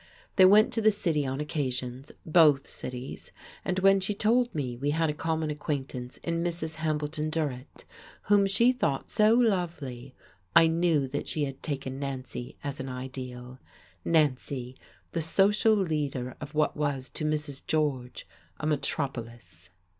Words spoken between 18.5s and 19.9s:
a metropolis.